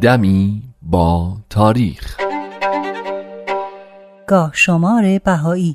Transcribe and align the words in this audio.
دمی 0.00 0.62
با 0.82 1.36
تاریخ. 1.50 2.16
گاه 4.26 4.50
شمار 4.54 5.18
بهایی. 5.24 5.72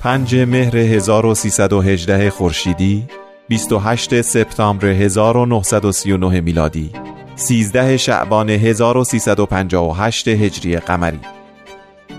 پنج 0.00 0.36
مهر 0.36 0.76
1318 0.76 2.30
خورشیدی 2.30 3.04
28 3.48 4.20
سپتامبر 4.20 4.86
1939 4.86 6.40
میلادی. 6.40 7.07
13 7.38 7.96
شعبان 7.96 8.50
1358 8.50 10.28
هجری 10.28 10.76
قمری. 10.76 11.20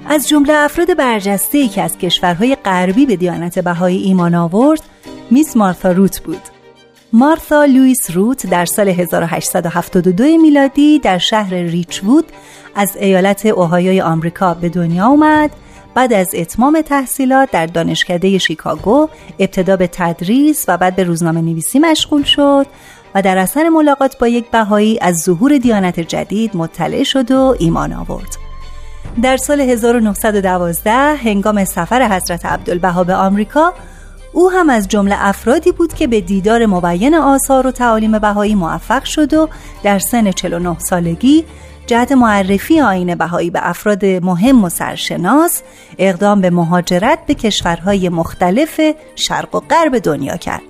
از 0.10 0.28
جمله 0.28 0.54
افراد 0.54 0.98
برجسته 0.98 1.68
که 1.68 1.82
از 1.82 1.98
کشورهای 1.98 2.56
غربی 2.56 3.06
به 3.06 3.16
دیانت 3.16 3.60
بهایی 3.60 3.98
ایمان 3.98 4.36
آورد 4.36 4.82
میس 5.32 5.58
مارتا 5.58 5.92
روت 5.92 6.20
بود. 6.20 6.42
مارتا 7.14 7.66
لوئیس 7.66 8.12
روت 8.12 8.48
در 8.48 8.66
سال 8.66 8.88
1872 8.90 10.24
میلادی 10.24 11.00
در 11.00 11.18
شهر 11.18 11.54
ریچوود 11.54 12.26
از 12.76 12.98
ایالت 12.98 13.46
اوهایوی 13.46 14.02
آمریکا 14.02 14.54
به 14.54 14.70
دنیا 14.70 15.06
آمد 15.06 15.52
بعد 15.96 16.14
از 16.14 16.30
اتمام 16.34 16.82
تحصیلات 16.82 17.52
در 17.52 17.66
دانشکده 17.66 18.38
شیکاگو 18.38 19.10
ابتدا 19.40 19.78
به 19.78 19.88
تدریس 19.88 20.66
و 20.68 20.78
بعد 20.78 20.96
به 20.96 21.04
روزنامه 21.04 21.42
نویسی 21.42 21.80
مشغول 21.80 22.24
شد. 22.24 22.66
و 23.16 23.22
در 23.22 23.38
اثر 23.38 23.70
ملاقات 23.70 24.18
با 24.18 24.28
یک 24.28 24.52
بهایی 24.52 25.00
از 25.02 25.18
ظهور 25.18 25.58
دیانت 25.58 26.00
جدید 26.00 26.56
مطلع 26.56 27.04
شد 27.04 27.32
و 27.32 27.56
ایمان 27.60 27.94
آورد. 27.94 28.38
در 29.22 29.38
سال 29.38 29.62
1912 29.62 30.92
هنگام 30.92 31.66
سفر 31.66 32.16
حضرت 32.16 32.46
عبدالبها 32.46 33.04
به 33.04 33.16
آمریکا 33.16 33.74
او 34.34 34.52
هم 34.52 34.70
از 34.70 34.88
جمله 34.88 35.16
افرادی 35.20 35.72
بود 35.72 35.94
که 35.94 36.08
به 36.08 36.22
دیدار 36.22 36.66
مبین 36.66 37.16
آثار 37.16 37.68
و 37.68 37.72
تعالیم 37.72 38.20
بهایی 38.20 38.56
موفق 38.56 39.04
شد 39.04 39.34
و 39.34 39.50
در 39.84 40.00
سن 40.00 40.32
49 40.32 40.80
سالگی 40.80 41.46
جهت 41.88 42.12
معرفی 42.12 42.82
آین 42.82 43.16
بهایی 43.16 43.50
به 43.50 43.60
افراد 43.64 44.06
مهم 44.06 44.64
و 44.64 44.70
سرشناس 44.70 45.62
اقدام 45.98 46.42
به 46.42 46.50
مهاجرت 46.50 47.20
به 47.26 47.34
کشورهای 47.34 48.10
مختلف 48.10 48.82
شرق 49.16 49.56
و 49.56 49.60
غرب 49.60 50.00
دنیا 50.00 50.38
کرد 50.38 50.69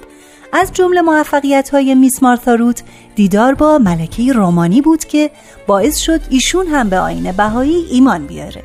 از 0.54 0.72
جمله 0.74 1.02
موفقیت 1.02 1.70
های 1.70 1.96
میس 1.96 2.24
مارتاروت 2.24 2.84
دیدار 3.16 3.54
با 3.54 3.78
ملکه 3.78 4.34
رومانی 4.34 4.82
بود 4.82 5.06
که 5.06 5.32
باعث 5.68 5.98
شد 5.98 6.22
ایشون 6.30 6.68
هم 6.68 6.90
به 6.90 7.00
آین 7.00 7.32
بهایی 7.32 7.86
ایمان 7.92 8.28
بیاره. 8.28 8.64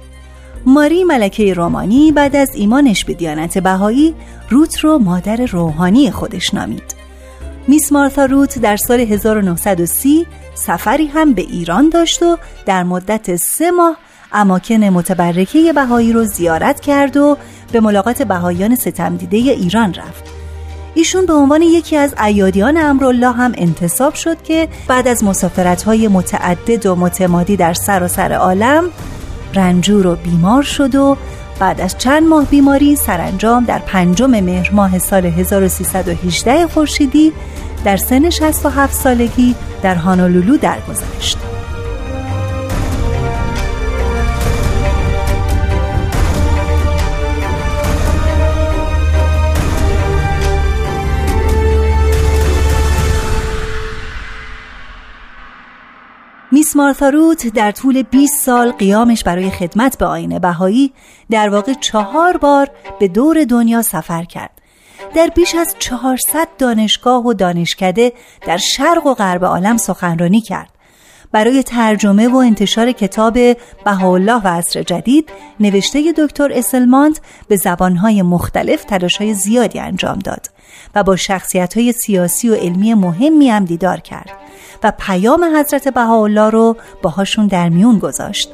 ماری 0.67 1.05
ملکه 1.05 1.55
رومانی 1.55 2.13
بعد 2.13 2.37
از 2.37 2.51
ایمانش 2.55 3.05
به 3.05 3.15
دیانت 3.15 3.59
بهایی 3.59 4.15
روت 4.51 4.79
رو 4.79 4.99
مادر 4.99 5.37
روحانی 5.37 6.11
خودش 6.11 6.55
نامید. 6.55 6.95
میس 7.69 7.93
مارتا 7.93 8.25
روت 8.25 8.59
در 8.59 8.77
سال 8.77 9.01
1930 9.01 10.27
سفری 10.55 11.07
هم 11.07 11.33
به 11.33 11.43
ایران 11.43 11.89
داشت 11.89 12.23
و 12.23 12.39
در 12.67 12.83
مدت 12.83 13.37
سه 13.37 13.71
ماه 13.71 13.97
اماکن 14.33 14.85
متبرکه 14.85 15.73
بهایی 15.73 16.13
رو 16.13 16.25
زیارت 16.25 16.81
کرد 16.81 17.17
و 17.17 17.37
به 17.73 17.81
ملاقات 17.81 18.23
بهاییان 18.23 18.75
ستمدیده 18.75 19.37
ایران 19.37 19.95
رفت. 19.95 20.34
ایشون 20.95 21.27
به 21.27 21.33
عنوان 21.33 21.63
یکی 21.63 21.97
از 21.97 22.15
ایادیان 22.25 22.77
امرالله 22.77 23.33
هم 23.33 23.53
انتصاب 23.57 24.15
شد 24.15 24.43
که 24.43 24.69
بعد 24.89 25.09
از 25.09 25.25
مسافرت‌های 25.25 26.09
متعدد 26.09 26.87
و 26.87 26.97
متمادی 26.97 27.57
در 27.57 27.75
سراسر 27.75 28.29
سر 28.29 28.33
عالم 28.33 28.85
رنجور 29.55 30.07
و 30.07 30.17
بیمار 30.17 30.63
شد 30.63 30.95
و 30.95 31.17
بعد 31.61 31.81
از 31.81 31.99
چند 31.99 32.23
ماه 32.23 32.45
بیماری 32.45 32.97
سرانجام 32.97 33.65
در 33.65 33.79
پنجم 33.79 34.31
مهر 34.31 34.71
ماه 34.73 34.99
سال 34.99 35.27
1318 35.27 36.67
خورشیدی 36.67 37.33
در 37.85 37.97
سن 37.97 38.31
67 38.31 38.95
سالگی 38.95 39.55
در 39.83 39.95
هانولولو 39.95 40.57
درگذشت. 40.57 41.54
میس 56.75 56.81
مارتاروت 56.81 57.47
در 57.47 57.71
طول 57.71 58.03
20 58.03 58.45
سال 58.45 58.73
قیامش 58.73 59.25
برای 59.25 59.51
خدمت 59.51 59.99
به 59.99 60.07
آین 60.07 60.39
بهایی 60.39 60.93
در 61.31 61.49
واقع 61.49 61.73
چهار 61.73 62.37
بار 62.37 62.71
به 63.01 63.09
دور 63.09 63.45
دنیا 63.45 63.83
سفر 63.83 64.25
کرد. 64.25 64.51
در 65.15 65.27
بیش 65.27 65.55
از 65.55 65.75
400 65.79 66.49
دانشگاه 66.59 67.27
و 67.27 67.33
دانشکده 67.33 68.13
در 68.47 68.57
شرق 68.57 69.07
و 69.07 69.15
غرب 69.15 69.45
عالم 69.45 69.77
سخنرانی 69.77 70.41
کرد. 70.41 70.71
برای 71.33 71.63
ترجمه 71.63 72.29
و 72.29 72.37
انتشار 72.37 72.93
کتاب 72.93 73.39
بهاءالله 73.85 74.43
و 74.45 74.49
عصر 74.49 74.83
جدید 74.83 75.29
نوشته 75.61 76.13
دکتر 76.19 76.53
اسلمانت 76.53 77.21
به 77.49 77.57
زبانهای 77.57 78.23
مختلف 78.23 78.85
تلاشهای 78.85 79.35
زیادی 79.35 79.81
انجام 79.81 80.19
داد 80.19 80.51
و 80.95 81.03
با 81.03 81.17
شخصیتهای 81.17 81.93
سیاسی 81.93 82.49
و 82.49 82.55
علمی 82.55 82.95
مهمی 82.95 83.51
هم 83.51 83.65
دیدار 83.65 84.01
کرد. 84.01 84.44
و 84.85 84.93
پیام 84.99 85.45
حضرت 85.57 85.89
بهاءالله 85.89 86.51
رو 86.51 86.77
باهاشون 87.03 87.47
در 87.47 87.69
میون 87.69 87.99
گذاشت 87.99 88.51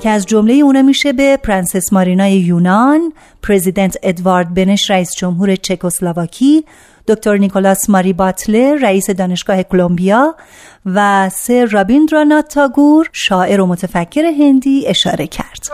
که 0.00 0.10
از 0.10 0.26
جمله 0.26 0.54
اونا 0.54 0.82
میشه 0.82 1.12
به 1.12 1.36
پرنسس 1.36 1.92
مارینای 1.92 2.32
یونان، 2.32 3.12
پرزیدنت 3.42 3.96
ادوارد 4.02 4.54
بنش 4.54 4.90
رئیس 4.90 5.16
جمهور 5.16 5.56
چکسلواکی، 5.56 6.64
دکتر 7.08 7.36
نیکولاس 7.36 7.90
ماری 7.90 8.12
باتلر 8.12 8.78
رئیس 8.82 9.10
دانشگاه 9.10 9.62
کلمبیا 9.62 10.34
و 10.86 11.30
سر 11.32 11.64
رابیندرانات 11.64 12.48
تاگور 12.48 13.08
شاعر 13.12 13.60
و 13.60 13.66
متفکر 13.66 14.24
هندی 14.24 14.86
اشاره 14.86 15.26
کرد. 15.26 15.66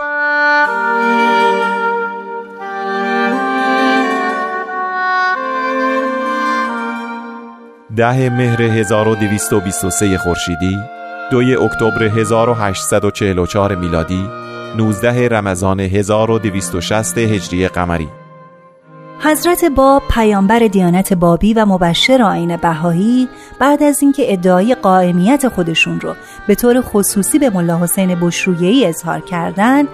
ده 7.97 8.29
مهر 8.29 8.61
1223 8.61 10.17
خورشیدی 10.17 10.77
دوی 11.31 11.55
اکتبر 11.55 12.03
1844 12.03 13.75
میلادی 13.75 14.29
19 14.77 15.29
رمضان 15.29 15.79
1260 15.79 17.17
هجری 17.17 17.67
قمری. 17.67 18.07
حضرت 19.19 19.65
باب 19.65 20.03
پیامبر 20.09 20.59
دیانت 20.59 21.13
بابی 21.13 21.53
و 21.53 21.65
مبشر 21.65 22.21
آین 22.21 22.57
بهایی 22.57 23.29
بعد 23.59 23.83
از 23.83 24.01
اینکه 24.01 24.33
ادعای 24.33 24.75
قائمیت 24.75 25.47
خودشون 25.47 25.99
رو 25.99 26.15
به 26.47 26.55
طور 26.55 26.81
خصوصی 26.81 27.39
به 27.39 27.49
ملا 27.49 27.79
حسین 27.79 28.15
بشرویهی 28.19 28.85
اظهار 28.85 29.19
کردند 29.19 29.87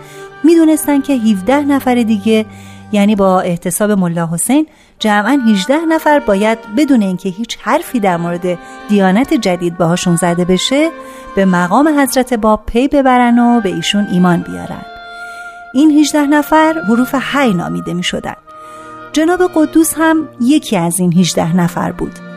می‌دونستن 0.43 1.01
که 1.01 1.13
17 1.13 1.59
نفر 1.59 1.95
دیگه 1.95 2.45
یعنی 2.91 3.15
با 3.15 3.41
احتساب 3.41 3.91
ملا 3.91 4.29
حسین 4.33 4.67
جمعا 4.99 5.41
18 5.47 5.75
نفر 5.89 6.19
باید 6.19 6.59
بدون 6.77 7.01
اینکه 7.01 7.29
هیچ 7.29 7.57
حرفی 7.61 7.99
در 7.99 8.17
مورد 8.17 8.59
دیانت 8.89 9.33
جدید 9.33 9.77
باهاشون 9.77 10.15
زده 10.15 10.45
بشه 10.45 10.89
به 11.35 11.45
مقام 11.45 11.99
حضرت 11.99 12.33
باب 12.33 12.63
پی 12.65 12.87
ببرن 12.87 13.39
و 13.39 13.61
به 13.61 13.69
ایشون 13.69 14.07
ایمان 14.11 14.41
بیارن 14.41 14.85
این 15.73 15.91
18 15.91 16.21
نفر 16.21 16.73
حروف 16.87 17.15
حی 17.15 17.53
نامیده 17.53 17.93
می 17.93 18.03
شدن. 18.03 18.35
جناب 19.11 19.51
قدوس 19.55 19.93
هم 19.97 20.29
یکی 20.41 20.77
از 20.77 20.99
این 20.99 21.13
18 21.13 21.55
نفر 21.55 21.91
بود 21.91 22.28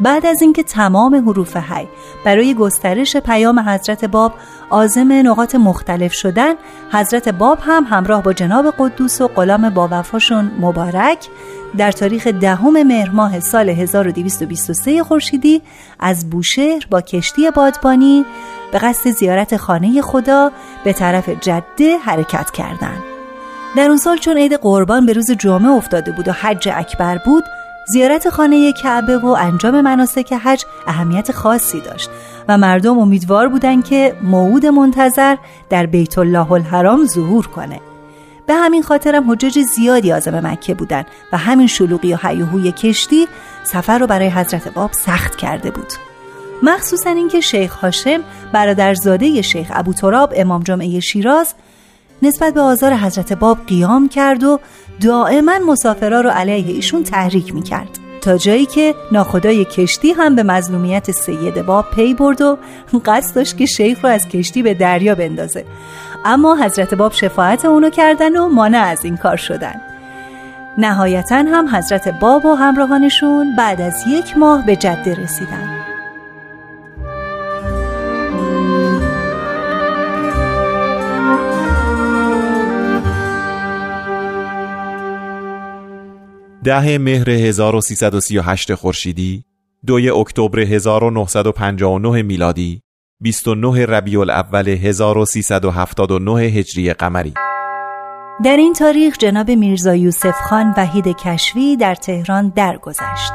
بعد 0.00 0.26
از 0.26 0.42
اینکه 0.42 0.62
تمام 0.62 1.14
حروف 1.14 1.56
حی 1.56 1.88
برای 2.24 2.54
گسترش 2.54 3.16
پیام 3.16 3.58
حضرت 3.58 4.04
باب 4.04 4.32
عازم 4.70 5.12
نقاط 5.12 5.54
مختلف 5.54 6.12
شدن 6.12 6.54
حضرت 6.92 7.28
باب 7.28 7.58
هم 7.62 7.84
همراه 7.90 8.22
با 8.22 8.32
جناب 8.32 8.74
قدوس 8.78 9.20
و 9.20 9.28
غلام 9.28 9.70
با 9.70 9.88
وفاشون 9.90 10.50
مبارک 10.60 11.28
در 11.76 11.92
تاریخ 11.92 12.26
دهم 12.26 12.82
مهر 12.82 13.10
ماه 13.10 13.40
سال 13.40 13.68
1223 13.68 15.02
خورشیدی 15.02 15.62
از 16.00 16.30
بوشهر 16.30 16.86
با 16.90 17.00
کشتی 17.00 17.50
بادبانی 17.50 18.24
به 18.72 18.78
قصد 18.78 19.10
زیارت 19.10 19.56
خانه 19.56 20.02
خدا 20.02 20.50
به 20.84 20.92
طرف 20.92 21.28
جده 21.28 21.98
حرکت 21.98 22.50
کردند. 22.50 23.02
در 23.76 23.88
اون 23.88 23.96
سال 23.96 24.18
چون 24.18 24.36
عید 24.36 24.52
قربان 24.52 25.06
به 25.06 25.12
روز 25.12 25.30
جمعه 25.30 25.70
افتاده 25.70 26.12
بود 26.12 26.28
و 26.28 26.32
حج 26.32 26.68
اکبر 26.74 27.18
بود 27.18 27.44
زیارت 27.88 28.28
خانه 28.28 28.72
کعبه 28.72 29.18
و 29.18 29.26
انجام 29.26 29.80
مناسک 29.80 30.32
حج 30.32 30.64
اهمیت 30.86 31.32
خاصی 31.32 31.80
داشت 31.80 32.10
و 32.48 32.58
مردم 32.58 32.98
امیدوار 32.98 33.48
بودند 33.48 33.84
که 33.84 34.16
موعود 34.22 34.66
منتظر 34.66 35.36
در 35.70 35.86
بیت 35.86 36.18
الله 36.18 36.52
الحرام 36.52 37.06
ظهور 37.06 37.46
کنه. 37.46 37.80
به 38.46 38.54
همین 38.54 38.82
خاطرم 38.82 39.30
حجاج 39.30 39.58
زیادی 39.60 40.12
آزم 40.12 40.46
مکه 40.46 40.74
بودن 40.74 41.04
و 41.32 41.38
همین 41.38 41.66
شلوغی 41.66 42.14
و 42.14 42.16
حیوهوی 42.16 42.72
کشتی 42.72 43.28
سفر 43.64 43.98
رو 43.98 44.06
برای 44.06 44.28
حضرت 44.28 44.68
باب 44.68 44.92
سخت 44.92 45.36
کرده 45.36 45.70
بود. 45.70 45.92
مخصوصا 46.62 47.10
اینکه 47.10 47.40
شیخ 47.40 47.74
هاشم 47.74 48.20
برادرزاده 48.52 49.42
شیخ 49.42 49.66
ابو 49.70 49.92
تراب 49.92 50.32
امام 50.36 50.62
جمعه 50.62 51.00
شیراز 51.00 51.54
نسبت 52.22 52.54
به 52.54 52.60
آزار 52.60 52.94
حضرت 52.94 53.32
باب 53.32 53.58
قیام 53.66 54.08
کرد 54.08 54.44
و 54.44 54.60
دائما 55.00 55.58
مسافرا 55.66 56.20
رو 56.20 56.30
علیه 56.30 56.74
ایشون 56.74 57.02
تحریک 57.02 57.54
می‌کرد. 57.54 57.88
تا 58.20 58.36
جایی 58.36 58.66
که 58.66 58.94
ناخدای 59.12 59.64
کشتی 59.64 60.12
هم 60.12 60.34
به 60.34 60.42
مظلومیت 60.42 61.10
سید 61.10 61.66
باب 61.66 61.90
پی 61.90 62.14
برد 62.14 62.42
و 62.42 62.58
قصد 63.04 63.34
داشت 63.34 63.56
که 63.56 63.66
شیخ 63.66 64.04
رو 64.04 64.10
از 64.10 64.28
کشتی 64.28 64.62
به 64.62 64.74
دریا 64.74 65.14
بندازه. 65.14 65.64
اما 66.24 66.56
حضرت 66.56 66.94
باب 66.94 67.12
شفاعت 67.12 67.64
اونو 67.64 67.90
کردن 67.90 68.36
و 68.36 68.48
مانع 68.48 68.78
از 68.78 69.04
این 69.04 69.16
کار 69.16 69.36
شدن. 69.36 69.80
نهایتا 70.78 71.36
هم 71.36 71.76
حضرت 71.76 72.08
باب 72.08 72.44
و 72.44 72.54
همراهانشون 72.54 73.56
بعد 73.56 73.80
از 73.80 74.04
یک 74.08 74.38
ماه 74.38 74.66
به 74.66 74.76
جده 74.76 75.14
رسیدن. 75.14 75.85
ده 86.66 86.98
مهر 86.98 87.30
1338 87.30 88.74
خورشیدی 88.74 89.44
دوی 89.86 90.10
اکتبر 90.10 90.60
1959 90.60 92.22
میلادی 92.22 92.80
29 93.20 93.86
ربیع 93.86 94.20
الاول 94.20 94.68
1379 94.68 96.42
هجری 96.42 96.92
قمری 96.92 97.34
در 98.44 98.56
این 98.56 98.72
تاریخ 98.72 99.18
جناب 99.18 99.50
میرزا 99.50 99.94
یوسف 99.94 100.34
خان 100.48 100.74
وحید 100.76 101.06
کشفی 101.06 101.76
در 101.76 101.94
تهران 101.94 102.52
درگذشت. 102.56 103.32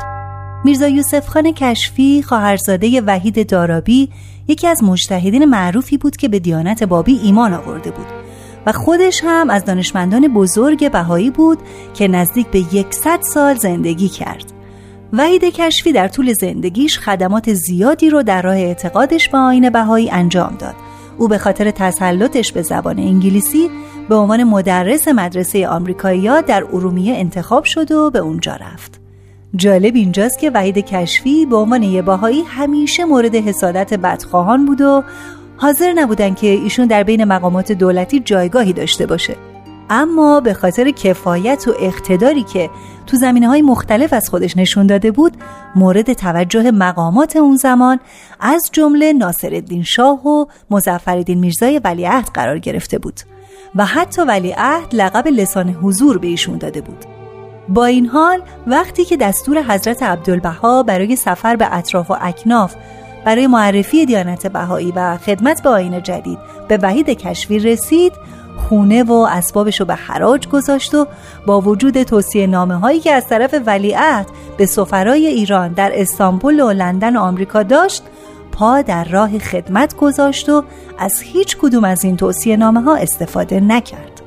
میرزا 0.65 0.87
یوسف 0.87 1.27
خان 1.27 1.51
کشفی 1.51 2.23
خواهرزاده 2.23 3.01
وحید 3.01 3.49
دارابی 3.49 4.09
یکی 4.47 4.67
از 4.67 4.83
مجتهدین 4.83 5.45
معروفی 5.45 5.97
بود 5.97 6.17
که 6.17 6.27
به 6.27 6.39
دیانت 6.39 6.83
بابی 6.83 7.19
ایمان 7.23 7.53
آورده 7.53 7.91
بود 7.91 8.20
و 8.65 8.71
خودش 8.71 9.21
هم 9.23 9.49
از 9.49 9.65
دانشمندان 9.65 10.27
بزرگ 10.27 10.91
بهایی 10.91 11.29
بود 11.29 11.57
که 11.93 12.07
نزدیک 12.07 12.47
به 12.47 12.59
یکصد 12.75 13.19
سال 13.21 13.55
زندگی 13.55 14.09
کرد. 14.09 14.53
وحید 15.13 15.43
کشفی 15.43 15.91
در 15.91 16.07
طول 16.07 16.33
زندگیش 16.33 16.99
خدمات 16.99 17.53
زیادی 17.53 18.09
رو 18.09 18.23
در 18.23 18.41
راه 18.41 18.55
اعتقادش 18.55 19.29
به 19.29 19.37
آین 19.37 19.69
بهایی 19.69 20.11
انجام 20.11 20.55
داد. 20.59 20.75
او 21.17 21.27
به 21.27 21.37
خاطر 21.37 21.71
تسلطش 21.71 22.51
به 22.51 22.61
زبان 22.61 22.99
انگلیسی 22.99 23.69
به 24.09 24.15
عنوان 24.15 24.43
مدرس 24.43 25.07
مدرسه 25.07 25.67
آمریکایی‌ها 25.67 26.41
در 26.41 26.63
ارومیه 26.63 27.15
انتخاب 27.17 27.63
شد 27.63 27.91
و 27.91 28.09
به 28.09 28.19
اونجا 28.19 28.55
رفت. 28.55 29.01
جالب 29.55 29.95
اینجاست 29.95 30.39
که 30.39 30.51
وحید 30.53 30.77
کشفی 30.77 31.45
به 31.45 31.55
عنوان 31.55 31.83
یه 31.83 32.01
باهایی 32.01 32.41
همیشه 32.41 33.05
مورد 33.05 33.35
حسادت 33.35 33.93
بدخواهان 33.93 34.65
بود 34.65 34.81
و 34.81 35.03
حاضر 35.61 35.93
نبودن 35.93 36.33
که 36.33 36.47
ایشون 36.47 36.87
در 36.87 37.03
بین 37.03 37.23
مقامات 37.23 37.71
دولتی 37.71 38.19
جایگاهی 38.19 38.73
داشته 38.73 39.05
باشه. 39.05 39.35
اما 39.89 40.39
به 40.39 40.53
خاطر 40.53 40.91
کفایت 40.91 41.67
و 41.67 41.73
اقتداری 41.79 42.43
که 42.43 42.69
تو 43.07 43.17
زمینه 43.17 43.47
های 43.47 43.61
مختلف 43.61 44.13
از 44.13 44.29
خودش 44.29 44.57
نشون 44.57 44.87
داده 44.87 45.11
بود 45.11 45.37
مورد 45.75 46.13
توجه 46.13 46.71
مقامات 46.71 47.35
اون 47.35 47.55
زمان 47.55 47.99
از 48.39 48.69
جمله 48.71 49.13
ناصرالدین 49.13 49.83
شاه 49.83 50.27
و 50.27 50.45
مزفردین 50.69 51.39
میرزای 51.39 51.79
ولیعهد 51.83 52.29
قرار 52.33 52.59
گرفته 52.59 52.97
بود 52.97 53.19
و 53.75 53.85
حتی 53.85 54.21
ولیعهد 54.21 54.95
لقب 54.95 55.27
لسان 55.27 55.69
حضور 55.69 56.17
به 56.17 56.27
ایشون 56.27 56.57
داده 56.57 56.81
بود. 56.81 57.05
با 57.69 57.85
این 57.85 58.05
حال 58.05 58.41
وقتی 58.67 59.05
که 59.05 59.17
دستور 59.17 59.63
حضرت 59.63 60.03
عبدالبها 60.03 60.83
برای 60.83 61.15
سفر 61.15 61.55
به 61.55 61.77
اطراف 61.77 62.11
و 62.11 62.17
اکناف 62.21 62.75
برای 63.25 63.47
معرفی 63.47 64.05
دیانت 64.05 64.47
بهایی 64.47 64.93
و 64.95 65.17
خدمت 65.17 65.63
به 65.63 65.69
آین 65.69 66.03
جدید 66.03 66.39
به 66.67 66.79
وحید 66.81 67.09
کشفی 67.09 67.59
رسید 67.59 68.13
خونه 68.57 69.03
و 69.03 69.13
اسبابش 69.13 69.79
رو 69.79 69.85
به 69.85 69.95
حراج 69.95 70.47
گذاشت 70.47 70.95
و 70.95 71.07
با 71.45 71.61
وجود 71.61 72.03
توصیه 72.03 72.47
نامه 72.47 72.75
هایی 72.75 72.99
که 72.99 73.11
از 73.11 73.27
طرف 73.27 73.55
ولیعهد 73.65 74.27
به 74.57 74.65
سفرای 74.65 75.27
ایران 75.27 75.73
در 75.73 75.91
استانبول 75.95 76.59
و 76.59 76.71
لندن 76.71 77.15
و 77.15 77.19
آمریکا 77.19 77.63
داشت 77.63 78.03
پا 78.51 78.81
در 78.81 79.03
راه 79.03 79.39
خدمت 79.39 79.95
گذاشت 79.95 80.49
و 80.49 80.63
از 80.97 81.21
هیچ 81.21 81.57
کدوم 81.57 81.83
از 81.83 82.03
این 82.03 82.17
توصیه 82.17 82.57
نامه 82.57 82.81
ها 82.81 82.95
استفاده 82.95 83.59
نکرد. 83.59 84.21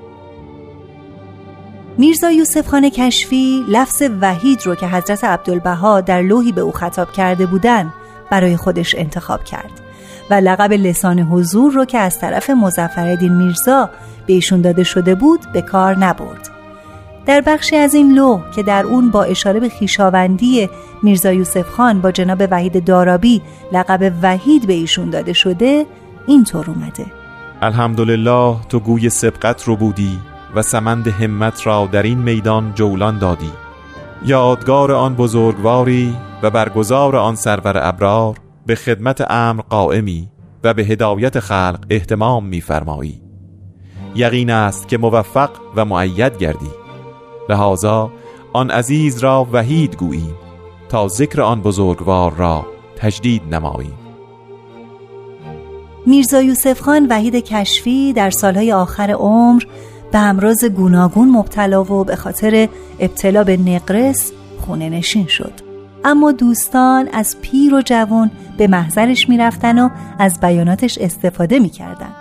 میرزا 1.98 2.30
یوسف 2.30 2.68
خان 2.68 2.88
کشفی 2.88 3.64
لفظ 3.68 4.02
وحید 4.20 4.66
رو 4.66 4.74
که 4.74 4.86
حضرت 4.86 5.24
عبدالبها 5.24 6.00
در 6.00 6.22
لوحی 6.22 6.52
به 6.52 6.60
او 6.60 6.72
خطاب 6.72 7.12
کرده 7.12 7.46
بودند 7.46 7.92
برای 8.34 8.56
خودش 8.56 8.94
انتخاب 8.98 9.44
کرد 9.44 9.70
و 10.30 10.34
لقب 10.34 10.72
لسان 10.72 11.18
حضور 11.18 11.72
رو 11.72 11.84
که 11.84 11.98
از 11.98 12.18
طرف 12.18 12.50
مزفردین 12.50 13.32
میرزا 13.32 13.90
به 14.26 14.32
ایشون 14.32 14.60
داده 14.60 14.84
شده 14.84 15.14
بود 15.14 15.40
به 15.52 15.62
کار 15.62 15.98
نبرد. 15.98 16.50
در 17.26 17.40
بخشی 17.40 17.76
از 17.76 17.94
این 17.94 18.14
لوح 18.14 18.50
که 18.50 18.62
در 18.62 18.86
اون 18.86 19.10
با 19.10 19.24
اشاره 19.24 19.60
به 19.60 19.68
خیشاوندی 19.68 20.68
میرزا 21.02 21.32
یوسف 21.32 21.68
خان 21.68 22.00
با 22.00 22.10
جناب 22.10 22.42
وحید 22.50 22.84
دارابی 22.84 23.42
لقب 23.72 24.12
وحید 24.22 24.66
به 24.66 24.72
ایشون 24.72 25.10
داده 25.10 25.32
شده 25.32 25.86
اینطور 26.26 26.70
اومده. 26.70 27.06
الحمدلله 27.62 28.56
تو 28.68 28.80
گوی 28.80 29.10
سبقت 29.10 29.64
رو 29.64 29.76
بودی 29.76 30.18
و 30.54 30.62
سمند 30.62 31.08
همت 31.08 31.66
را 31.66 31.88
در 31.92 32.02
این 32.02 32.18
میدان 32.18 32.72
جولان 32.74 33.18
دادی. 33.18 33.63
یادگار 34.22 34.92
آن 34.92 35.14
بزرگواری 35.14 36.16
و 36.42 36.50
برگزار 36.50 37.16
آن 37.16 37.34
سرور 37.34 37.88
ابرار 37.88 38.36
به 38.66 38.74
خدمت 38.74 39.30
امر 39.30 39.62
قائمی 39.62 40.28
و 40.64 40.74
به 40.74 40.82
هدایت 40.82 41.40
خلق 41.40 41.84
احتمام 41.90 42.46
میفرمایی. 42.46 43.22
یقین 44.14 44.50
است 44.50 44.88
که 44.88 44.98
موفق 44.98 45.50
و 45.76 45.84
معید 45.84 46.38
گردی. 46.38 46.70
لحاظا 47.48 48.10
آن 48.52 48.70
عزیز 48.70 49.18
را 49.18 49.46
وحید 49.52 49.96
گوییم 49.96 50.34
تا 50.88 51.08
ذکر 51.08 51.42
آن 51.42 51.60
بزرگوار 51.60 52.34
را 52.34 52.66
تجدید 52.96 53.54
نماییم. 53.54 53.98
میرزا 56.06 56.42
یوسف 56.42 56.80
خان 56.80 57.06
وحید 57.10 57.34
کشفی 57.34 58.12
در 58.12 58.30
سالهای 58.30 58.72
آخر 58.72 59.10
عمر 59.10 59.62
به 60.12 60.18
امراض 60.18 60.64
گوناگون 60.64 61.30
مبتلا 61.30 61.84
و 61.84 62.04
به 62.04 62.16
خاطر 62.16 62.68
ابتلا 62.98 63.44
به 63.44 63.56
نقرس 63.56 64.32
خونه 64.60 64.88
نشین 64.88 65.26
شد. 65.26 65.52
اما 66.04 66.32
دوستان 66.32 67.08
از 67.12 67.36
پیر 67.42 67.74
و 67.74 67.82
جوان 67.82 68.30
به 68.56 68.66
محضرش 68.66 69.28
می‌رفتن 69.28 69.78
و 69.78 69.88
از 70.18 70.40
بیاناتش 70.40 70.98
استفاده 70.98 71.58
می‌کردن. 71.58 72.12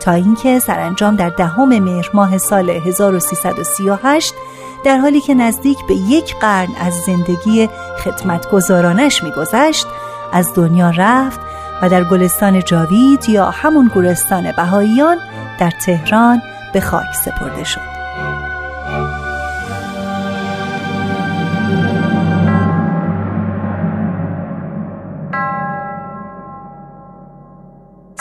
تا 0.00 0.12
اینکه 0.12 0.58
سرانجام 0.58 1.16
در 1.16 1.28
دهم 1.28 1.78
مهر 1.78 2.10
ماه 2.14 2.38
سال 2.38 2.70
1338 2.70 4.34
در 4.84 4.98
حالی 4.98 5.20
که 5.20 5.34
نزدیک 5.34 5.78
به 5.88 5.94
یک 5.94 6.36
قرن 6.40 6.68
از 6.80 6.94
زندگی 7.06 7.68
خدمتگزارانش 8.04 9.22
میگذشت 9.22 9.86
از 10.32 10.54
دنیا 10.54 10.90
رفت 10.90 11.40
و 11.82 11.88
در 11.88 12.04
گلستان 12.04 12.64
جاوید 12.64 13.28
یا 13.28 13.50
همون 13.50 13.90
گورستان 13.94 14.52
بهاییان 14.52 15.16
در 15.60 15.70
تهران 15.70 16.42
به 16.72 16.80
خاک 16.80 17.14
سپرده 17.24 17.64
شد. 17.64 17.89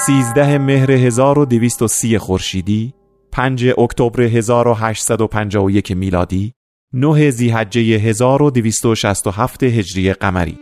سیزده 0.06 0.58
مهر 0.58 0.92
1230 0.92 2.18
خورشیدی 2.18 2.94
5 3.32 3.66
اکتبر 3.78 4.22
1851 4.22 5.92
میلادی 5.92 6.54
9 6.94 7.30
زیحجه 7.30 7.82
1267 7.82 9.64
هجری 9.64 10.14
قمری. 10.14 10.58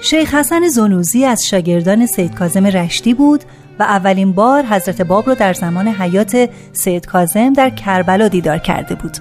شیخ 0.00 0.34
حسن 0.34 0.68
زنوزی 0.68 1.24
از 1.24 1.46
شاگردان 1.46 2.06
سید 2.06 2.34
کازم 2.34 2.66
رشتی 2.66 3.14
بود 3.14 3.44
و 3.78 3.82
اولین 3.82 4.32
بار 4.32 4.66
حضرت 4.66 5.02
باب 5.02 5.28
را 5.28 5.34
در 5.34 5.52
زمان 5.52 5.88
حیات 5.88 6.50
سید 6.72 7.06
کازم 7.06 7.52
در 7.52 7.70
کربلا 7.70 8.28
دیدار 8.28 8.58
کرده 8.58 8.94
بود. 8.94 9.16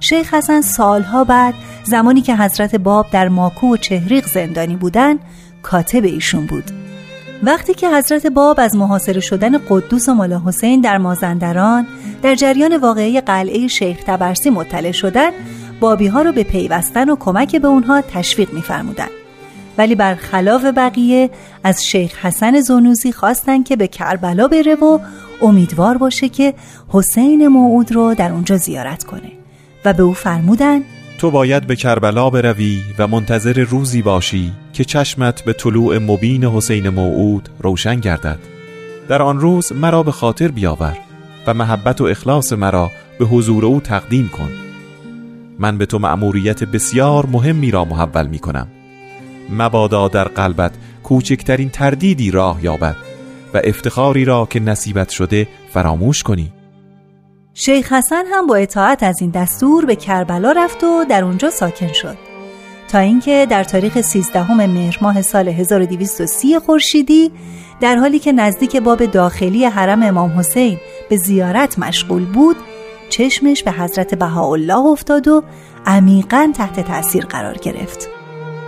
شیخ 0.00 0.34
حسن 0.34 0.60
سالها 0.60 1.24
بعد 1.24 1.54
زمانی 1.84 2.20
که 2.20 2.36
حضرت 2.36 2.76
باب 2.76 3.06
در 3.10 3.28
ماکو 3.28 3.72
و 3.72 3.76
چهریق 3.76 4.26
زندانی 4.26 4.76
بودند 4.76 5.18
کاتب 5.62 6.04
ایشون 6.04 6.46
بود. 6.46 6.81
وقتی 7.42 7.74
که 7.74 7.90
حضرت 7.90 8.26
باب 8.26 8.60
از 8.60 8.76
محاصره 8.76 9.20
شدن 9.20 9.58
قدوس 9.68 10.08
و 10.08 10.40
حسین 10.46 10.80
در 10.80 10.98
مازندران 10.98 11.86
در 12.22 12.34
جریان 12.34 12.76
واقعی 12.76 13.20
قلعه 13.20 13.68
شیخ 13.68 13.98
تبرسی 14.06 14.50
مطلع 14.50 14.92
شدند 14.92 15.32
بابی 15.80 16.06
ها 16.06 16.22
رو 16.22 16.32
به 16.32 16.42
پیوستن 16.42 17.10
و 17.10 17.16
کمک 17.16 17.56
به 17.56 17.68
اونها 17.68 18.00
تشویق 18.00 18.52
میفرمودند. 18.52 19.10
ولی 19.78 19.94
برخلاف 19.94 20.64
بقیه 20.64 21.30
از 21.64 21.84
شیخ 21.84 22.26
حسن 22.26 22.60
زونوزی 22.60 23.12
خواستن 23.12 23.62
که 23.62 23.76
به 23.76 23.88
کربلا 23.88 24.48
بره 24.48 24.74
و 24.74 24.98
امیدوار 25.42 25.98
باشه 25.98 26.28
که 26.28 26.54
حسین 26.88 27.48
موعود 27.48 27.92
رو 27.92 28.14
در 28.14 28.32
اونجا 28.32 28.56
زیارت 28.56 29.04
کنه. 29.04 29.32
و 29.84 29.92
به 29.92 30.02
او 30.02 30.12
فرمودن 30.12 30.82
تو 31.22 31.30
باید 31.30 31.66
به 31.66 31.76
کربلا 31.76 32.30
بروی 32.30 32.82
و 32.98 33.06
منتظر 33.06 33.60
روزی 33.60 34.02
باشی 34.02 34.52
که 34.72 34.84
چشمت 34.84 35.44
به 35.44 35.52
طلوع 35.52 35.98
مبین 35.98 36.44
حسین 36.44 36.88
موعود 36.88 37.48
روشن 37.58 38.00
گردد. 38.00 38.38
در 39.08 39.22
آن 39.22 39.40
روز 39.40 39.72
مرا 39.72 40.02
به 40.02 40.12
خاطر 40.12 40.48
بیاور 40.48 40.98
و 41.46 41.54
محبت 41.54 42.00
و 42.00 42.04
اخلاص 42.04 42.52
مرا 42.52 42.90
به 43.18 43.24
حضور 43.24 43.66
او 43.66 43.80
تقدیم 43.80 44.28
کن. 44.28 44.50
من 45.58 45.78
به 45.78 45.86
تو 45.86 45.98
مأموریت 45.98 46.64
بسیار 46.64 47.26
مهمی 47.26 47.70
را 47.70 47.84
محول 47.84 48.26
می 48.26 48.38
کنم. 48.38 48.68
مبادا 49.50 50.08
در 50.08 50.28
قلبت 50.28 50.72
کوچکترین 51.02 51.70
تردیدی 51.70 52.30
راه 52.30 52.64
یابد 52.64 52.96
و 53.54 53.60
افتخاری 53.64 54.24
را 54.24 54.46
که 54.50 54.60
نصیبت 54.60 55.10
شده 55.10 55.48
فراموش 55.72 56.22
کنی. 56.22 56.52
شیخ 57.54 57.92
حسن 57.92 58.24
هم 58.32 58.46
با 58.46 58.56
اطاعت 58.56 59.02
از 59.02 59.20
این 59.20 59.30
دستور 59.30 59.84
به 59.84 59.96
کربلا 59.96 60.52
رفت 60.52 60.84
و 60.84 61.04
در 61.08 61.24
اونجا 61.24 61.50
ساکن 61.50 61.92
شد. 61.92 62.16
تا 62.88 62.98
اینکه 62.98 63.46
در 63.50 63.64
تاریخ 63.64 64.00
13 64.00 64.52
مهر 64.52 64.98
ماه 65.02 65.22
سال 65.22 65.48
1230 65.48 66.58
خورشیدی 66.58 67.30
در 67.80 67.96
حالی 67.96 68.18
که 68.18 68.32
نزدیک 68.32 68.76
باب 68.76 69.06
داخلی 69.06 69.64
حرم 69.64 70.02
امام 70.02 70.38
حسین 70.38 70.78
به 71.10 71.16
زیارت 71.16 71.78
مشغول 71.78 72.24
بود 72.24 72.56
چشمش 73.08 73.62
به 73.62 73.72
حضرت 73.72 74.14
بهاءالله 74.14 74.86
افتاد 74.86 75.28
و 75.28 75.42
عمیقا 75.86 76.52
تحت 76.56 76.80
تأثیر 76.80 77.24
قرار 77.24 77.54
گرفت. 77.54 78.21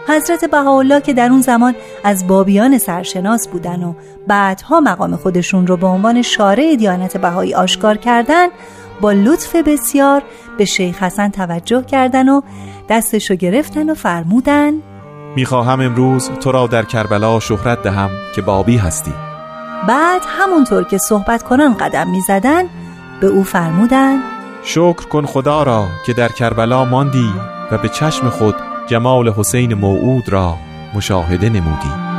حضرت 0.09 0.45
بهاءالله 0.45 1.01
که 1.01 1.13
در 1.13 1.31
اون 1.31 1.41
زمان 1.41 1.75
از 2.05 2.27
بابیان 2.27 2.79
سرشناس 2.79 3.49
بودن 3.49 3.83
و 3.83 3.95
بعدها 4.27 4.81
مقام 4.81 5.17
خودشون 5.17 5.67
رو 5.67 5.77
به 5.77 5.87
عنوان 5.87 6.23
شارع 6.23 6.77
دیانت 6.77 7.17
بهایی 7.17 7.55
آشکار 7.55 7.97
کردن 7.97 8.47
با 9.01 9.13
لطف 9.13 9.57
بسیار 9.57 10.23
به 10.59 10.65
شیخ 10.65 11.03
حسن 11.03 11.29
توجه 11.29 11.83
کردن 11.83 12.29
و 12.29 12.41
دستش 12.89 13.31
رو 13.31 13.37
گرفتن 13.37 13.91
و 13.91 13.95
فرمودن 13.95 14.73
می‌خواهم 15.37 15.81
امروز 15.81 16.31
تو 16.31 16.53
را 16.53 16.67
در 16.67 16.85
کربلا 16.85 17.41
شهرت 17.41 17.83
دهم 17.83 18.11
که 18.35 18.43
بابی 18.43 18.77
هستی. 18.77 19.13
بعد 19.89 20.23
همونطور 20.27 20.85
که 20.85 20.99
صحبت 20.99 21.43
کنان 21.43 21.75
قدم 21.75 22.11
می‌زدن 22.11 22.65
به 23.21 23.27
او 23.27 23.45
فرمودن 23.45 24.19
شکر 24.63 25.09
کن 25.09 25.27
خدا 25.27 25.63
را 25.63 25.87
که 26.07 26.13
در 26.13 26.29
کربلا 26.29 26.85
ماندی 26.85 27.31
و 27.71 27.79
به 27.79 27.89
چشم 27.89 28.29
خود 28.29 28.55
جمال 28.87 29.29
حسین 29.29 29.75
موعود 29.75 30.29
را 30.29 30.57
مشاهده 30.95 31.49
نمودی 31.49 32.14